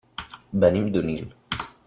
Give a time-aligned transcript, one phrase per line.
[0.63, 1.29] Venim d'Onil.